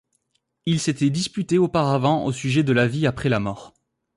[0.65, 3.75] Ils s'étaient disputés auparavant au sujet de la vie après la mort.